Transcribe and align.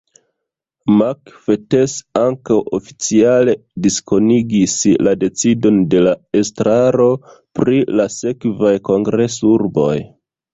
Mark 0.99 1.33
Fettes 1.49 1.93
ankaŭ 2.21 2.57
oficiale 2.77 3.55
diskonigis 3.87 4.73
la 5.09 5.13
decidon 5.25 5.77
de 5.93 6.01
la 6.09 6.15
estraro 6.41 7.07
pri 7.61 7.77
la 8.01 8.09
sekvaj 8.17 8.73
kongresurboj. 8.91 9.95